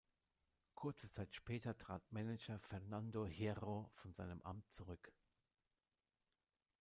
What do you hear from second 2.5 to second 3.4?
Fernando